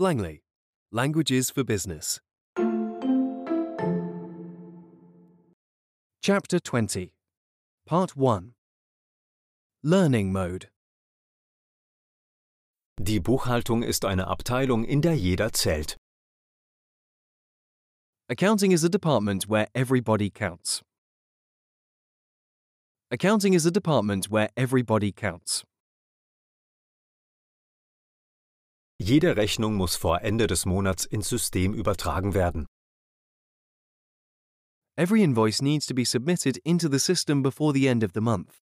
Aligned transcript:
Langley, 0.00 0.40
Languages 0.90 1.50
for 1.50 1.62
Business. 1.62 2.20
Chapter 6.22 6.58
20, 6.58 7.12
Part 7.84 8.16
1 8.16 8.54
Learning 9.82 10.32
Mode. 10.32 10.68
Die 12.98 13.20
Buchhaltung 13.20 13.82
ist 13.82 14.06
eine 14.06 14.26
Abteilung, 14.26 14.84
in 14.84 15.02
der 15.02 15.18
jeder 15.18 15.52
zählt. 15.52 15.98
Accounting 18.30 18.72
is 18.72 18.82
a 18.82 18.88
department 18.88 19.50
where 19.50 19.66
everybody 19.74 20.30
counts. 20.30 20.80
Accounting 23.10 23.52
is 23.52 23.66
a 23.66 23.70
department 23.70 24.30
where 24.30 24.48
everybody 24.56 25.12
counts. 25.12 25.62
Jede 29.02 29.34
Rechnung 29.34 29.76
muss 29.76 29.96
vor 29.96 30.20
Ende 30.20 30.46
des 30.46 30.66
Monats 30.66 31.06
ins 31.06 31.26
System 31.26 31.72
übertragen 31.72 32.34
werden. 32.34 32.66
Every 34.94 35.22
invoice 35.22 35.62
needs 35.62 35.86
to 35.86 35.94
be 35.94 36.04
submitted 36.04 36.58
into 36.64 36.86
the 36.90 36.98
system 36.98 37.42
before 37.42 37.72
the 37.72 37.86
end 37.86 38.04
of 38.04 38.10
the 38.12 38.20
month. 38.20 38.58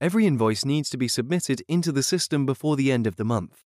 Every 0.00 0.26
invoice 0.26 0.64
needs 0.64 0.90
to 0.90 0.96
be 0.96 1.08
submitted 1.08 1.60
into 1.62 1.90
the 1.92 2.04
system 2.04 2.46
before 2.46 2.76
the 2.76 2.92
end 2.92 3.08
of 3.08 3.16
the 3.16 3.24
month. 3.24 3.64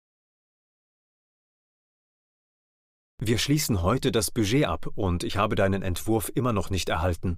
Wir 3.20 3.36
schließen 3.36 3.82
heute 3.82 4.10
das 4.10 4.30
Budget 4.30 4.64
ab 4.64 4.86
und 4.94 5.24
ich 5.24 5.36
habe 5.36 5.56
deinen 5.56 5.82
Entwurf 5.82 6.32
immer 6.34 6.54
noch 6.54 6.70
nicht 6.70 6.88
erhalten. 6.88 7.36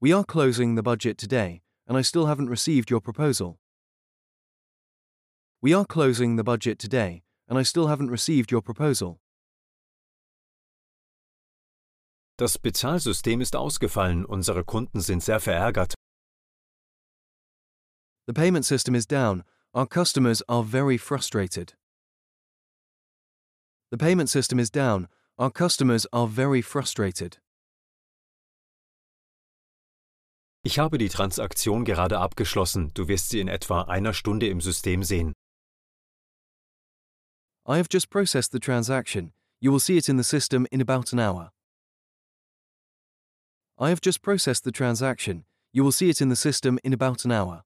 We 0.00 0.14
are 0.14 0.24
closing 0.24 0.76
the 0.76 0.82
budget 0.82 1.18
today, 1.18 1.62
and 1.86 1.98
I 1.98 2.02
still 2.02 2.26
haven't 2.26 2.50
received 2.50 2.90
your 2.90 3.00
proposal. 3.00 3.58
We 5.60 5.74
are 5.74 5.84
closing 5.84 6.36
the 6.36 6.44
budget 6.44 6.78
today, 6.78 7.24
and 7.48 7.58
I 7.58 7.64
still 7.64 7.88
haven't 7.88 8.12
received 8.12 8.52
your 8.52 8.62
proposal. 8.62 9.18
Das 12.36 12.56
Bezahlsystem 12.58 13.40
ist 13.40 13.56
ausgefallen, 13.56 14.24
unsere 14.24 14.62
Kunden 14.62 15.00
sind 15.00 15.20
sehr 15.20 15.40
verärgert. 15.40 15.94
The 18.28 18.34
payment 18.34 18.66
system 18.66 18.94
is 18.94 19.04
down. 19.04 19.42
Our 19.74 19.88
customers 19.88 20.42
are 20.48 20.62
very 20.62 20.96
frustrated. 20.96 21.74
The 23.90 23.98
payment 23.98 24.30
system 24.30 24.60
is 24.60 24.70
down. 24.70 25.08
Our 25.38 25.50
customers 25.50 26.06
are 26.12 26.28
very 26.28 26.62
frustrated. 26.62 27.40
Ich 30.62 30.78
habe 30.78 30.98
die 30.98 31.08
Transaktion 31.08 31.84
gerade 31.84 32.20
abgeschlossen, 32.20 32.92
du 32.94 33.08
wirst 33.08 33.30
sie 33.30 33.40
in 33.40 33.48
etwa 33.48 33.82
einer 33.82 34.12
Stunde 34.12 34.46
im 34.46 34.60
System 34.60 35.02
sehen. 35.02 35.32
I 37.70 37.76
have 37.76 37.90
just 37.90 38.08
processed 38.08 38.52
the 38.52 38.58
transaction. 38.58 39.32
You 39.60 39.70
will 39.70 39.78
see 39.78 39.98
it 39.98 40.08
in 40.08 40.16
the 40.16 40.24
system 40.24 40.66
in 40.72 40.80
about 40.80 41.12
an 41.12 41.20
hour. 41.20 41.50
I 43.78 43.90
have 43.90 44.00
just 44.00 44.22
processed 44.22 44.64
the 44.64 44.72
transaction. 44.72 45.44
You 45.74 45.84
will 45.84 45.92
see 45.92 46.08
it 46.08 46.22
in 46.22 46.30
the 46.30 46.36
system 46.36 46.78
in 46.82 46.94
about 46.94 47.26
an 47.26 47.32
hour. 47.32 47.64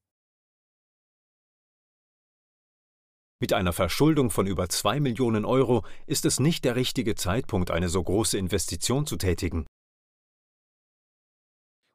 Mit 3.39 3.53
einer 3.53 3.71
Verschuldung 3.71 4.29
von 4.29 4.45
über 4.45 4.67
2 4.67 4.99
Millionen 4.99 5.45
Euro 5.45 5.85
ist 6.05 6.25
es 6.25 6.37
nicht 6.37 6.65
der 6.65 6.75
richtige 6.75 7.15
Zeitpunkt, 7.15 7.71
eine 7.71 7.87
so 7.87 8.03
große 8.03 8.37
Investition 8.37 9.05
zu 9.07 9.15
tätigen. 9.15 9.65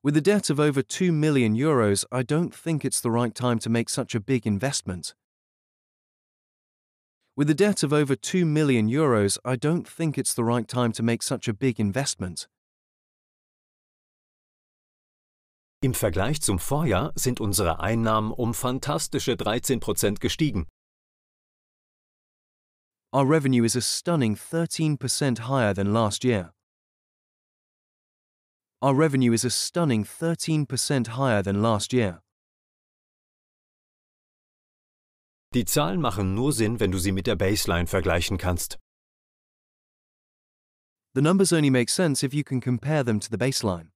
With 0.02 0.16
a 0.16 0.22
debt 0.22 0.50
of 0.50 0.58
over 0.58 0.82
2 0.82 1.10
million 1.10 1.54
euros, 1.54 2.06
I 2.10 2.22
don't 2.22 2.54
think 2.54 2.86
it's 2.86 3.02
the 3.02 3.10
right 3.10 3.34
time 3.34 3.58
to 3.58 3.68
make 3.68 3.90
such 3.90 4.14
a 4.14 4.20
big 4.20 4.46
investment. 4.46 5.14
With 7.38 7.48
a 7.48 7.54
debt 7.54 7.84
of 7.84 7.92
over 7.92 8.16
2 8.16 8.44
million 8.44 8.88
euros, 8.88 9.38
I 9.44 9.54
don't 9.54 9.86
think 9.86 10.18
it's 10.18 10.34
the 10.34 10.42
right 10.42 10.66
time 10.66 10.90
to 10.90 11.04
make 11.04 11.22
such 11.22 11.46
a 11.46 11.52
big 11.52 11.78
investment. 11.78 12.48
Im 15.80 15.94
Vergleich 15.94 16.40
zum 16.40 16.58
Vorjahr 16.58 17.12
sind 17.14 17.40
unsere 17.40 17.78
Einnahmen 17.78 18.32
um 18.32 18.54
fantastische 18.54 19.36
13 19.36 19.78
Prozent 19.78 20.18
gestiegen. 20.18 20.66
Our 23.12 23.24
revenue 23.24 23.62
is 23.62 23.76
a 23.76 23.82
stunning 23.82 24.34
13% 24.34 25.46
higher 25.46 25.72
than 25.72 25.92
last 25.92 26.24
year. 26.24 26.50
Our 28.82 28.96
revenue 28.96 29.32
is 29.32 29.44
a 29.44 29.50
stunning 29.50 30.04
13% 30.04 31.10
higher 31.16 31.44
than 31.44 31.62
last 31.62 31.92
year. 31.92 32.20
Die 35.54 35.64
Zahlen 35.64 36.00
machen 36.00 36.34
nur 36.34 36.52
Sinn, 36.52 36.78
wenn 36.78 36.92
du 36.92 36.98
sie 36.98 37.12
mit 37.12 37.26
der 37.26 37.36
Baseline 37.36 37.86
vergleichen 37.86 38.36
kannst. 38.36 38.78
The 41.14 41.22
numbers 41.22 41.52
only 41.52 41.70
make 41.70 41.90
sense 41.90 42.24
if 42.24 42.34
you 42.34 42.44
can 42.44 42.60
compare 42.60 43.02
them 43.02 43.18
to 43.18 43.28
the 43.30 43.38
baseline. 43.38 43.90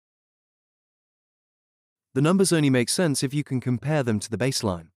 The 2.15 2.23
numbers 2.23 2.53
only 2.53 2.71
make 2.71 2.91
sense 2.91 3.23
if 3.23 3.35
you 3.35 3.45
can 3.45 3.61
compare 3.61 4.03
them 4.03 4.19
to 4.21 4.29
the 4.31 4.39
baseline. 4.39 4.93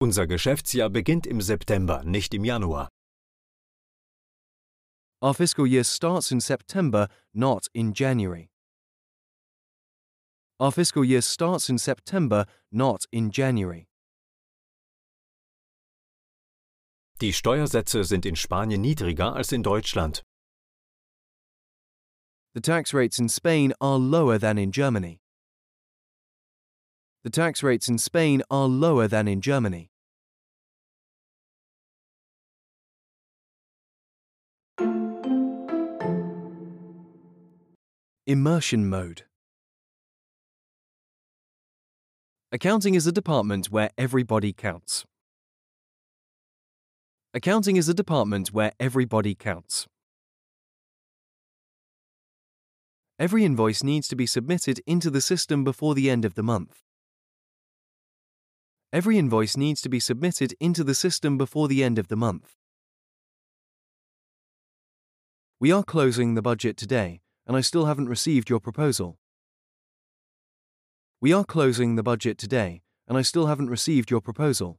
Unser 0.00 0.26
Geschäftsjahr 0.26 0.90
beginnt 0.90 1.26
im 1.26 1.40
September, 1.40 2.04
nicht 2.04 2.34
im 2.34 2.44
Januar. 2.44 2.88
Our 5.22 5.34
fiscal 5.34 5.66
year 5.66 5.84
starts 5.84 6.30
in 6.30 6.40
September, 6.40 7.08
not 7.32 7.68
in 7.74 7.92
January. 7.94 8.48
Our 10.58 10.72
fiscal 10.72 11.04
year 11.04 11.20
starts 11.20 11.68
in 11.68 11.76
September, 11.76 12.46
not 12.72 13.04
in 13.12 13.30
January. 13.30 13.88
Die 17.18 17.32
Steuersätze 17.32 18.04
sind 18.04 18.24
in 18.24 18.36
Spanien 18.36 18.80
niedriger 18.80 19.34
als 19.34 19.52
in 19.52 19.62
Deutschland. 19.62 20.22
The 22.54 22.62
tax 22.62 22.94
rates 22.94 23.18
in 23.18 23.28
Spain 23.28 23.74
are 23.82 23.98
lower 23.98 24.38
than 24.38 24.56
in 24.56 24.72
Germany. 24.72 25.20
The 27.22 27.30
tax 27.30 27.62
rates 27.62 27.88
in 27.88 27.98
Spain 27.98 28.42
are 28.50 28.66
lower 28.66 29.08
than 29.08 29.28
in 29.28 29.42
Germany. 29.42 29.90
Immersion 38.26 38.88
mode. 38.88 39.24
Accounting 42.56 42.94
is 42.94 43.06
a 43.06 43.12
department 43.12 43.66
where 43.66 43.90
everybody 43.98 44.54
counts. 44.54 45.04
Accounting 47.34 47.76
is 47.76 47.86
a 47.86 47.92
department 47.92 48.48
where 48.50 48.72
everybody 48.80 49.34
counts. 49.34 49.86
Every 53.18 53.44
invoice 53.44 53.82
needs 53.82 54.08
to 54.08 54.16
be 54.16 54.24
submitted 54.24 54.80
into 54.86 55.10
the 55.10 55.20
system 55.20 55.64
before 55.64 55.94
the 55.94 56.08
end 56.08 56.24
of 56.24 56.34
the 56.34 56.42
month. 56.42 56.80
Every 58.90 59.18
invoice 59.18 59.58
needs 59.58 59.82
to 59.82 59.90
be 59.90 60.00
submitted 60.00 60.54
into 60.58 60.82
the 60.82 60.94
system 60.94 61.36
before 61.36 61.68
the 61.68 61.84
end 61.84 61.98
of 61.98 62.08
the 62.08 62.16
month. 62.16 62.54
We 65.60 65.70
are 65.72 65.84
closing 65.84 66.36
the 66.36 66.40
budget 66.40 66.78
today, 66.78 67.20
and 67.46 67.54
I 67.54 67.60
still 67.60 67.84
haven't 67.84 68.08
received 68.08 68.48
your 68.48 68.60
proposal. 68.60 69.18
We 71.18 71.32
are 71.32 71.44
closing 71.44 71.96
the 71.96 72.02
budget 72.02 72.36
today, 72.36 72.82
and 73.08 73.16
I 73.16 73.22
still 73.22 73.46
haven't 73.46 73.70
received 73.70 74.10
your 74.10 74.20
proposal. 74.20 74.78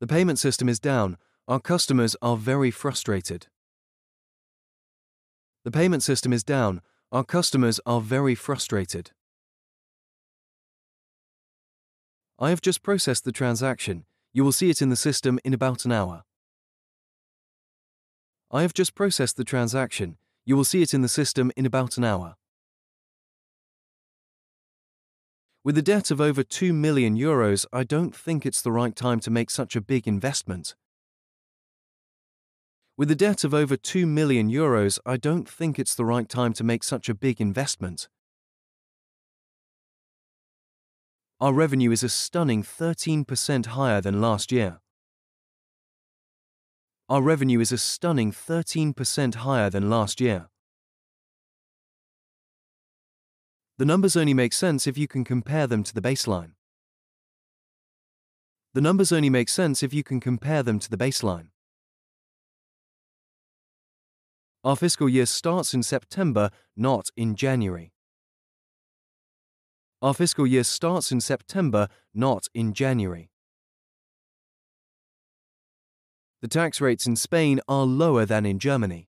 The 0.00 0.06
payment 0.06 0.38
system 0.38 0.68
is 0.68 0.78
down. 0.78 1.16
Our 1.48 1.58
customers 1.58 2.14
are 2.22 2.36
very 2.36 2.70
frustrated. 2.70 3.48
The 5.64 5.72
payment 5.72 6.04
system 6.04 6.32
is 6.32 6.44
down. 6.44 6.82
Our 7.10 7.24
customers 7.24 7.80
are 7.84 8.00
very 8.00 8.36
frustrated. 8.36 9.10
I 12.38 12.50
have 12.50 12.60
just 12.60 12.82
processed 12.82 13.24
the 13.24 13.32
transaction. 13.32 14.04
You 14.32 14.44
will 14.44 14.52
see 14.52 14.70
it 14.70 14.80
in 14.80 14.90
the 14.90 14.96
system 14.96 15.40
in 15.44 15.52
about 15.52 15.84
an 15.84 15.92
hour. 15.92 16.22
I 18.52 18.62
have 18.62 18.74
just 18.74 18.94
processed 18.94 19.36
the 19.36 19.44
transaction. 19.44 20.18
You 20.44 20.56
will 20.56 20.64
see 20.64 20.82
it 20.82 20.94
in 20.94 21.02
the 21.02 21.08
system 21.08 21.50
in 21.56 21.66
about 21.66 21.96
an 21.96 22.04
hour. 22.04 22.36
With 25.66 25.76
a 25.76 25.82
debt 25.82 26.12
of 26.12 26.20
over 26.20 26.44
2 26.44 26.72
million 26.72 27.18
euros, 27.18 27.66
I 27.72 27.82
don't 27.82 28.14
think 28.14 28.46
it's 28.46 28.62
the 28.62 28.70
right 28.70 28.94
time 28.94 29.18
to 29.18 29.32
make 29.32 29.50
such 29.50 29.74
a 29.74 29.80
big 29.80 30.06
investment. 30.06 30.76
With 32.96 33.10
a 33.10 33.16
debt 33.16 33.42
of 33.42 33.52
over 33.52 33.76
2 33.76 34.06
million 34.06 34.48
euros, 34.48 35.00
I 35.04 35.16
don't 35.16 35.48
think 35.48 35.80
it's 35.80 35.96
the 35.96 36.04
right 36.04 36.28
time 36.28 36.52
to 36.52 36.62
make 36.62 36.84
such 36.84 37.08
a 37.08 37.14
big 37.14 37.40
investment. 37.40 38.06
Our 41.40 41.52
revenue 41.52 41.90
is 41.90 42.04
a 42.04 42.08
stunning 42.08 42.62
13% 42.62 43.66
higher 43.66 44.00
than 44.00 44.20
last 44.20 44.52
year. 44.52 44.78
Our 47.08 47.22
revenue 47.22 47.58
is 47.58 47.72
a 47.72 47.78
stunning 47.78 48.30
13% 48.30 49.34
higher 49.34 49.68
than 49.68 49.90
last 49.90 50.20
year. 50.20 50.46
The 53.78 53.84
numbers 53.84 54.16
only 54.16 54.32
make 54.32 54.54
sense 54.54 54.86
if 54.86 54.96
you 54.96 55.06
can 55.06 55.22
compare 55.22 55.66
them 55.66 55.82
to 55.82 55.92
the 55.92 56.00
baseline. 56.00 56.52
The 58.72 58.80
numbers 58.80 59.12
only 59.12 59.30
make 59.30 59.48
sense 59.48 59.82
if 59.82 59.92
you 59.92 60.02
can 60.02 60.18
compare 60.18 60.62
them 60.62 60.78
to 60.78 60.90
the 60.90 60.96
baseline. 60.96 61.48
Our 64.64 64.76
fiscal 64.76 65.08
year 65.08 65.26
starts 65.26 65.74
in 65.74 65.82
September, 65.82 66.50
not 66.76 67.10
in 67.16 67.36
January. 67.36 67.92
Our 70.02 70.14
fiscal 70.14 70.46
year 70.46 70.64
starts 70.64 71.12
in 71.12 71.20
September, 71.20 71.88
not 72.14 72.48
in 72.54 72.72
January. 72.72 73.30
The 76.42 76.48
tax 76.48 76.80
rates 76.80 77.06
in 77.06 77.16
Spain 77.16 77.60
are 77.68 77.84
lower 77.84 78.24
than 78.24 78.44
in 78.44 78.58
Germany. 78.58 79.08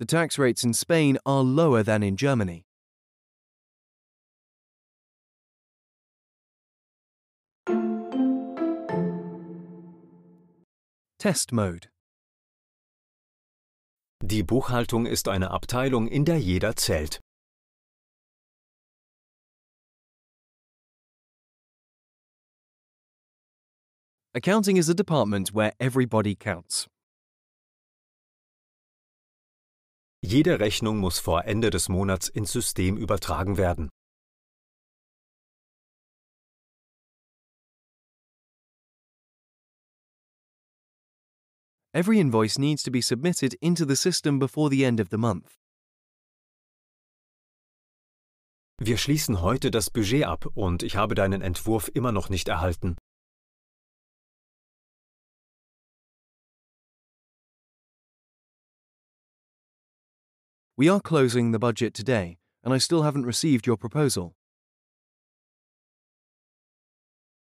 The 0.00 0.06
tax 0.06 0.38
rates 0.38 0.64
in 0.64 0.72
Spain 0.72 1.18
are 1.24 1.44
lower 1.44 1.84
than 1.84 2.02
in 2.02 2.16
Germany. 2.16 2.64
Test 11.20 11.52
Mode 11.52 11.88
Die 14.20 14.42
Buchhaltung 14.42 15.06
ist 15.06 15.28
eine 15.28 15.52
Abteilung, 15.52 16.08
in 16.08 16.24
der 16.24 16.38
jeder 16.38 16.74
zählt. 16.74 17.20
Accounting 24.34 24.76
is 24.76 24.88
a 24.88 24.94
department 24.94 25.54
where 25.54 25.72
everybody 25.78 26.34
counts. 26.34 26.88
Jede 30.26 30.58
Rechnung 30.58 30.96
muss 30.96 31.18
vor 31.18 31.44
Ende 31.44 31.68
des 31.68 31.90
Monats 31.90 32.30
ins 32.30 32.50
System 32.50 32.96
übertragen 32.96 33.58
werden. 33.58 33.90
Every 41.92 42.18
invoice 42.18 42.58
needs 42.58 42.82
to 42.84 42.90
be 42.90 43.02
submitted 43.02 43.52
into 43.60 43.84
the 43.86 43.94
system 43.94 44.38
before 44.38 44.70
the 44.70 44.84
end 44.84 44.98
of 44.98 45.08
the 45.10 45.18
month. 45.18 45.58
Wir 48.80 48.96
schließen 48.96 49.42
heute 49.42 49.70
das 49.70 49.90
Budget 49.90 50.24
ab 50.24 50.46
und 50.54 50.82
ich 50.82 50.96
habe 50.96 51.14
deinen 51.14 51.42
Entwurf 51.42 51.90
immer 51.92 52.12
noch 52.12 52.30
nicht 52.30 52.48
erhalten. 52.48 52.96
We 60.76 60.88
are 60.88 61.00
closing 61.00 61.52
the 61.52 61.60
budget 61.60 61.94
today, 61.94 62.38
and 62.64 62.74
I 62.74 62.78
still 62.78 63.02
haven't 63.02 63.26
received 63.26 63.64
your 63.64 63.76
proposal. 63.76 64.34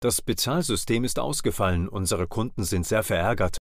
Das 0.01 0.21
Bezahlsystem 0.21 1.05
ist 1.05 1.21
ausgefallen, 1.21 1.89
unsere 1.89 2.27
Kunden 2.27 2.65
sind 2.65 2.85
sehr 2.85 3.05
verärgert. 3.05 3.59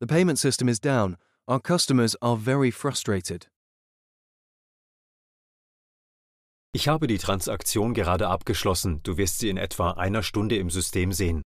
The 0.00 0.06
payment 0.06 0.38
system 0.38 0.70
is 0.70 0.80
down. 0.80 1.18
Our 1.46 1.60
customers 1.60 2.16
are 2.22 2.38
very 2.38 2.70
frustrated. 2.70 3.50
Ich 6.72 6.88
habe 6.88 7.06
die 7.08 7.18
Transaktion 7.18 7.92
gerade 7.92 8.28
abgeschlossen, 8.28 9.02
du 9.02 9.18
wirst 9.18 9.40
sie 9.40 9.50
in 9.50 9.58
etwa 9.58 9.90
einer 9.92 10.22
Stunde 10.22 10.56
im 10.56 10.70
System 10.70 11.12
sehen. 11.12 11.42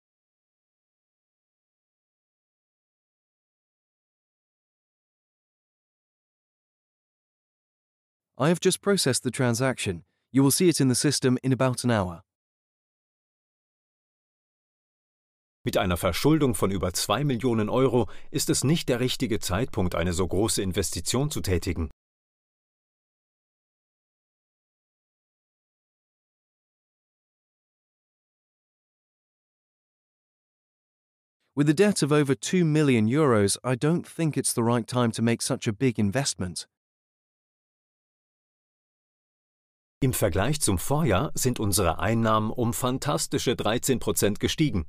I 8.40 8.50
have 8.50 8.60
just 8.60 8.80
processed 8.80 9.24
the 9.24 9.32
transaction. 9.32 10.04
You 10.30 10.44
will 10.44 10.52
see 10.52 10.68
it 10.68 10.80
in 10.80 10.86
the 10.86 10.94
system 10.94 11.38
in 11.42 11.52
about 11.52 11.82
an 11.82 11.90
hour. 11.90 12.22
Mit 15.64 15.76
einer 15.76 15.96
Verschuldung 15.96 16.54
von 16.54 16.70
über 16.70 16.92
2 16.92 17.24
Millionen 17.24 17.68
Euro 17.68 18.08
ist 18.30 18.48
es 18.48 18.62
nicht 18.62 18.88
der 18.88 19.00
richtige 19.00 19.40
Zeitpunkt, 19.40 19.96
eine 19.96 20.12
so 20.12 20.28
große 20.28 20.62
Investition 20.62 21.32
zu 21.32 21.40
tätigen. 21.40 21.90
With 31.56 31.68
a 31.68 31.74
debt 31.74 32.04
of 32.04 32.12
over 32.12 32.36
2 32.36 32.62
million 32.62 33.08
euros, 33.08 33.58
I 33.64 33.74
don't 33.74 34.06
think 34.06 34.36
it's 34.36 34.54
the 34.54 34.62
right 34.62 34.86
time 34.86 35.10
to 35.10 35.22
make 35.22 35.42
such 35.42 35.66
a 35.66 35.72
big 35.72 35.98
investment. 35.98 36.68
Im 40.00 40.12
Vergleich 40.12 40.60
zum 40.60 40.78
Vorjahr 40.78 41.32
sind 41.34 41.58
unsere 41.58 41.98
Einnahmen 41.98 42.52
um 42.52 42.72
fantastische 42.72 43.56
13 43.56 43.98
Prozent 43.98 44.38
gestiegen. 44.38 44.86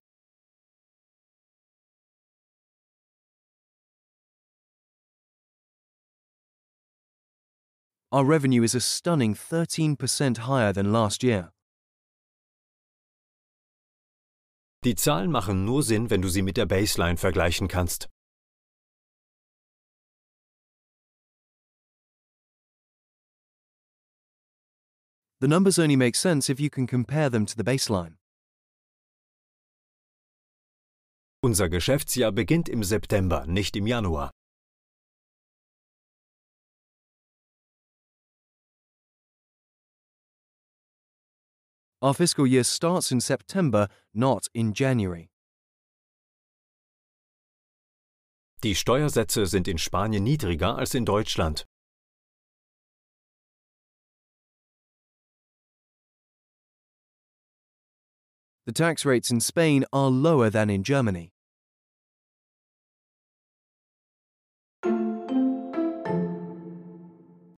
Our 8.12 8.24
revenue 8.24 8.64
is 8.64 8.76
a 8.76 8.80
stunning 8.80 9.34
13% 9.34 10.48
higher 10.48 10.74
than 10.74 10.92
last 10.92 11.24
year. 11.24 11.52
Die 14.84 14.94
Zahlen 14.94 15.32
machen 15.32 15.66
nur 15.66 15.82
Sinn, 15.82 16.12
wenn 16.12 16.22
du 16.22 16.30
sie 16.30 16.44
mit 16.44 16.56
der 16.56 16.68
Baseline 16.68 17.18
vergleichen 17.18 17.68
kannst. 17.68 18.10
The 25.42 25.48
numbers 25.48 25.80
only 25.80 25.96
make 25.96 26.16
sense 26.16 26.50
if 26.50 26.60
you 26.60 26.70
can 26.70 26.86
compare 26.86 27.30
them 27.30 27.46
to 27.46 27.56
the 27.56 27.64
baseline. 27.64 28.18
Unser 31.42 31.70
Geschäftsjahr 31.70 32.34
beginnt 32.34 32.68
im 32.68 32.84
September, 32.84 33.46
nicht 33.48 33.78
im 33.78 33.88
Januar. 33.88 34.32
Our 42.02 42.14
fiscal 42.14 42.46
year 42.46 42.66
starts 42.66 43.12
in 43.12 43.22
September, 43.22 43.88
not 44.14 44.48
in 44.54 44.74
January. 44.74 45.30
Die 48.64 48.76
Steuersätze 48.76 49.46
sind 49.46 49.70
in 49.70 49.78
Spanien 49.78 50.24
niedriger 50.24 50.78
als 50.78 50.94
in 50.94 51.06
Deutschland. 51.06 51.66
The 58.70 58.74
tax 58.74 59.04
rates 59.04 59.32
in 59.32 59.40
Spain 59.40 59.84
are 59.92 60.12
lower 60.12 60.52
than 60.52 60.70
in 60.70 60.84
Germany. 60.84 61.32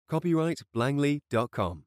Copyright 0.08 0.60
Blangley.com 0.72 1.82